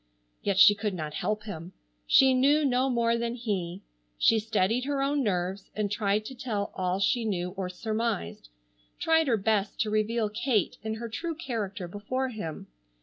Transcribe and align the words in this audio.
Yet 0.41 0.57
she 0.57 0.73
could 0.73 0.95
not 0.95 1.13
help 1.13 1.43
him. 1.43 1.73
She 2.07 2.33
knew 2.33 2.65
no 2.65 2.89
more 2.89 3.17
than 3.19 3.35
he. 3.35 3.83
She 4.17 4.39
steadied 4.39 4.85
her 4.85 4.99
own 5.03 5.21
nerves 5.21 5.69
and 5.75 5.91
tried 5.91 6.25
to 6.25 6.33
tell 6.33 6.71
all 6.73 6.99
she 6.99 7.23
knew 7.23 7.51
or 7.51 7.69
surmised, 7.69 8.49
tried 8.97 9.27
her 9.27 9.37
best 9.37 9.79
to 9.81 9.91
reveal 9.91 10.27
Kate 10.27 10.79
in 10.81 10.95
her 10.95 11.07
true 11.07 11.35
character 11.35 11.87
before 11.87 12.29
him. 12.29 12.65